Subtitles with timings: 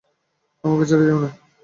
[0.63, 1.29] আমাকে ছেড়ে যেও না!